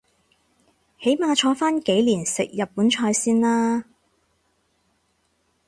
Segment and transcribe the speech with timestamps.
[0.99, 3.85] 起碼坐返幾年食日本菜先啦